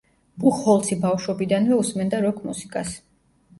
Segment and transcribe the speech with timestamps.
[0.43, 2.99] ბუხჰოლცი ბავშვობიდანვე უსმენდა როკ მუსიკას.